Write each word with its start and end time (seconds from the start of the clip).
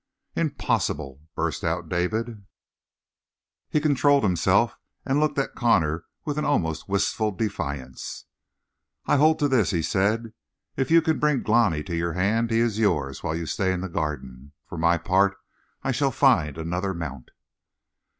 "Impossible!" 0.35 1.21
burst 1.35 1.63
out 1.63 1.87
David. 1.87 2.43
He 3.69 3.79
controlled 3.79 4.23
himself 4.23 4.75
and 5.05 5.19
looked 5.19 5.37
at 5.37 5.53
Connor 5.53 6.05
with 6.25 6.39
an 6.39 6.43
almost 6.43 6.89
wistful 6.89 7.29
defiance. 7.29 8.25
"I 9.05 9.17
hold 9.17 9.37
to 9.37 9.47
this," 9.47 9.69
he 9.69 9.83
said. 9.83 10.33
"If 10.75 10.89
you 10.89 11.03
can 11.03 11.19
bring 11.19 11.43
Glani 11.43 11.83
to 11.83 11.95
your 11.95 12.13
hand, 12.13 12.49
he 12.49 12.57
is 12.61 12.79
yours 12.79 13.21
while 13.21 13.35
you 13.35 13.45
stay 13.45 13.71
in 13.71 13.81
the 13.81 13.89
Garden 13.89 14.53
for 14.67 14.79
my 14.79 14.97
part, 14.97 15.37
I 15.83 15.91
shall 15.91 16.09
find 16.09 16.57
another 16.57 16.95
mount." 16.95 17.29